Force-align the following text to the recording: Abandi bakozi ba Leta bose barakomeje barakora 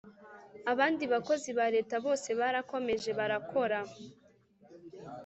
Abandi 0.71 1.03
bakozi 1.13 1.49
ba 1.57 1.65
Leta 1.75 1.95
bose 2.05 2.29
barakomeje 2.39 3.09
barakora 3.19 3.79